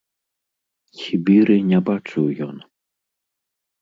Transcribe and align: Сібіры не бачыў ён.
Сібіры 1.01 1.57
не 1.73 1.79
бачыў 1.91 2.25
ён. 2.47 2.55